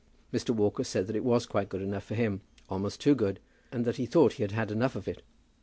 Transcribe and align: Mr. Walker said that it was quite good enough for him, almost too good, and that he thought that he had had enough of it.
Mr. 0.33 0.49
Walker 0.49 0.83
said 0.83 1.05
that 1.05 1.15
it 1.15 1.23
was 1.23 1.45
quite 1.45 1.69
good 1.69 1.83
enough 1.83 2.03
for 2.03 2.15
him, 2.15 2.41
almost 2.67 2.99
too 2.99 3.13
good, 3.13 3.39
and 3.71 3.85
that 3.85 3.97
he 3.97 4.07
thought 4.07 4.31
that 4.31 4.37
he 4.37 4.41
had 4.41 4.51
had 4.51 4.71
enough 4.71 4.95
of 4.95 5.07
it. 5.07 5.21